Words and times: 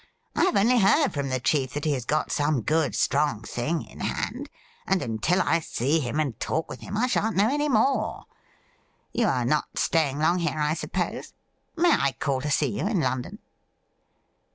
I 0.35 0.45
have 0.45 0.57
only 0.57 0.79
heard 0.79 1.13
from 1.13 1.29
the 1.29 1.39
chief 1.39 1.75
that 1.75 1.85
he 1.85 1.93
has 1.93 2.05
got 2.05 2.31
some 2.31 2.63
good, 2.63 2.95
strong 2.95 3.43
thing 3.43 3.83
in 3.85 3.99
hand, 3.99 4.49
and 4.87 4.99
until 4.99 5.39
I 5.43 5.59
see 5.59 5.99
him 5.99 6.19
and 6.19 6.39
talk 6.39 6.71
with 6.71 6.79
him 6.79 6.97
I 6.97 7.05
shan't 7.05 7.35
know 7.35 7.47
anv 7.47 7.69
more. 7.69 8.25
You 9.13 9.27
are 9.27 9.45
not 9.45 9.77
staying 9.77 10.17
long 10.17 10.39
here, 10.39 10.57
I 10.59 10.73
suppose? 10.73 11.35
May 11.77 11.91
I 11.91 12.13
call 12.13 12.41
to 12.41 12.49
see 12.49 12.79
you 12.79 12.87
in 12.87 12.99
London 12.99 13.37